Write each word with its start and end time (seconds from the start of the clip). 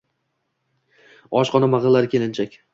oshiqona 1.43 1.71
ming`illadi 1.77 2.13
kelinchak 2.17 2.63